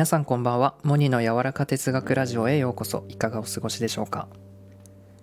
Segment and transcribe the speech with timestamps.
[0.00, 0.76] 皆さんこんばんは。
[0.82, 3.04] モニの柔らか哲学ラジオへようこそ。
[3.10, 4.28] いかがお過ごしでしょうか？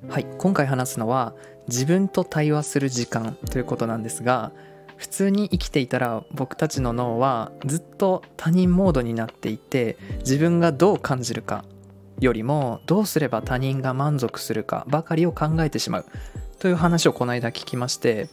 [0.08, 0.28] はい。
[0.38, 1.34] 今回話すのは
[1.68, 4.52] 自分と対話する時間ということなんですが
[4.96, 11.66] 普通に生きていたら僕たちの脳はずっと他人モードになっていて自分がどう感じるか
[12.20, 16.06] よりもどうすれば他人が満足するかばかりを考えてしまう。
[16.60, 18.30] という話をこの間聞きまして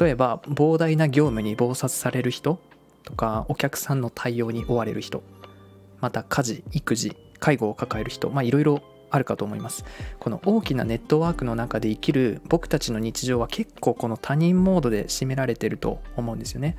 [0.00, 2.58] 例えば膨大な業務に忙殺される人
[3.04, 5.22] とかお客さんの対応に追われる人
[6.02, 9.84] また家事育児介護を抱える人まあいろいろあるかと思います。
[10.18, 16.76] この大きなネットワークの中で生きる僕たちの日常は結構この他人モードで占められてると思うんですよね。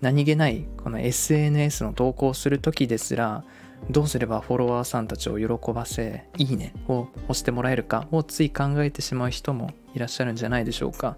[0.00, 3.44] 何気ないこの SNS の投稿する時ですら
[3.88, 11.16] どうすればフォロワーさんたちを喜ばせいいねを押してもらえるかをつい考えてしまう人もいらっしゃるんじゃないでしょうか。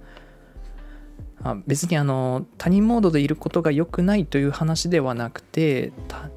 [1.44, 5.92] あ別にあの他人モードでいることが良くないという話ではなくて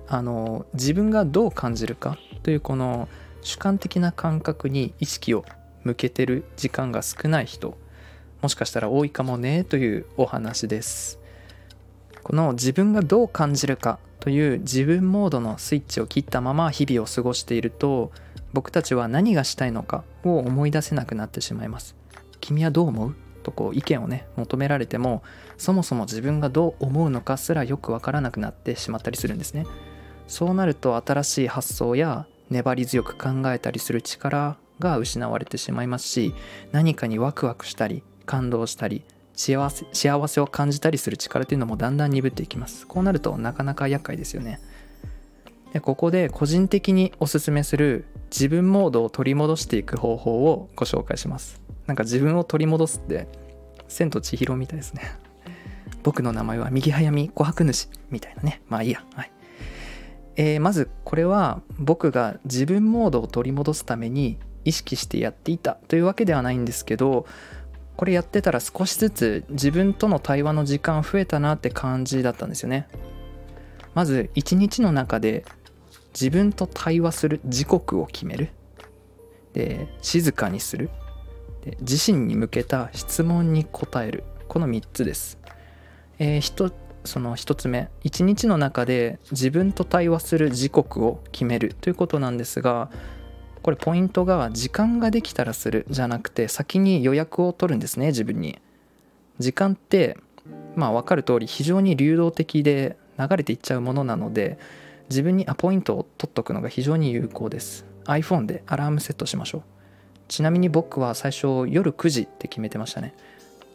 [0.07, 3.07] あの自分がどう感じるかというこの
[3.41, 5.45] 主観的な感覚に意識を
[5.83, 7.77] 向けてる時間が少ない人
[8.41, 11.19] もしかしたら多いかもねというお話です。
[12.23, 18.11] この自分がどう感じるかという自分モードのスイッチを切ったまま日々を過ごしていると
[18.53, 21.95] 僕たちは何がしたいのかを思い出せなくなってしまいます。
[22.41, 23.24] 君はどう思う？
[23.45, 25.21] とこう意見をね求められても
[25.57, 29.67] そもそも自分がどう思うのかすらよくわからなくなってしまったりするんですね。
[30.27, 36.33] そうなると新しい発想や粘り強く考えたりする力が失われてしまいますし
[36.71, 39.03] 何かにワクワクしたり感動したり
[39.35, 42.87] 幸せ幸せを感じたりする力というのもだんだん鈍っていきます。
[42.87, 44.59] こうなるとなかなか厄介ですよね。
[45.73, 51.64] でここで個人的におすすめする自分モードを取り戻していく方法をご紹介します。
[51.87, 53.27] なんか自分を取り戻すって
[53.87, 55.03] 千と千尋みたいですね。
[56.03, 58.61] 僕の名前は右早見琥珀主みたいなね。
[58.69, 59.03] まあいいや。
[59.15, 59.31] はい。
[60.35, 67.25] えー、まずこれは僕が自分モードを取り戻すために意識してやっていたというわけではないんですけど
[67.95, 72.87] これやってたら少しずつ自分との対話の時間増えたなって感じだったんですよね。
[73.93, 75.45] まず一日の中で
[76.13, 78.49] 自分と対話する時刻を決める。
[79.53, 80.89] で静かにする。
[81.79, 84.23] 自身に向けた質問に答える。
[84.47, 85.39] この3つです、
[86.19, 87.89] えー、その1つ目。
[88.03, 92.89] 1日の中で自分と対話する時刻を決めるということなんですが
[93.61, 98.59] これポイントが時間ができたらするじゃなくて先に予約を取るんですね自分に。
[99.39, 100.17] 時間って
[100.75, 104.59] まあ分かる通り非常に流動的で流れていっちゃうものなので
[105.09, 107.85] 自分にアポイントを取っとくのが非常に有効です。
[108.05, 109.74] iPhone でアラームセットしましょう。
[110.27, 113.13] ちなみに僕は最初夜9時って決めてましたね。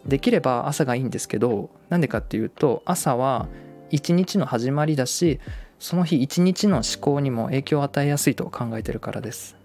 [0.07, 3.49] できれば朝がいいんですけどなんでかっていうと朝は
[3.91, 5.41] 一日の始まりだし
[5.79, 9.57] その日一日の思考にも影響を与えやすいと考えてるからです。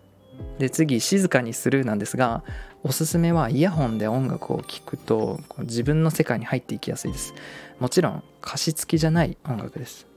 [0.59, 2.44] で次静かにするなんですが
[2.84, 7.34] おすすめはイヤホンで音楽を聴くと自分の世界に入っていきやすいです。
[7.79, 10.07] もちろん歌詞付きじゃない音楽です。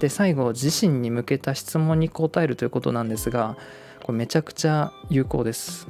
[0.00, 3.56] で最後自身に向けた質問に答えるということなんですが
[4.02, 5.88] これめちゃくちゃ有効です。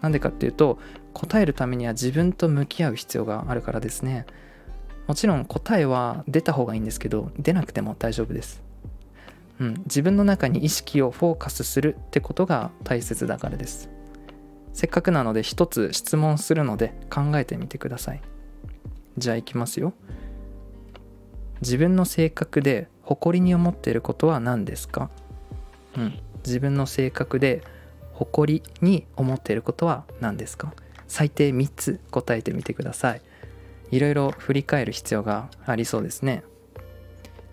[0.00, 0.78] なんでかっていうと
[1.12, 4.26] 答えるためには自分と向き合う必要があるからですね。
[5.06, 8.62] もちろん答えは出た方がいいんですけど出なくても大丈夫です、
[9.58, 13.88] うん、自分の中に意識をフォーカスするってことが大切だからです。
[14.74, 18.20] せっかくなので一つ質問するので考えてみてください。
[19.16, 19.94] じゃあいきますよ。
[21.62, 25.10] 自分の性格で誇りに思っていることは何ですか？
[25.96, 27.62] うん自分の性格で
[28.18, 30.74] 誇りに思っていることは何ですか？
[31.06, 33.22] 最低3つ答えてみてください。
[33.92, 36.42] いろいろ振り返る必要がありそうですね。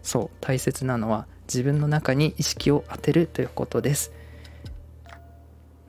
[0.02, 4.12] そう大切なのは自分の中に意識を当てるということです。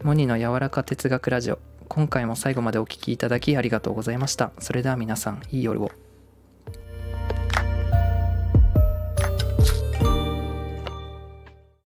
[0.02, 1.58] モニの柔らか哲学ラジオ。
[1.88, 4.52] 今回も最後までお聴きいただきありがとうございました。
[4.58, 5.90] それでは皆さんいい夜を。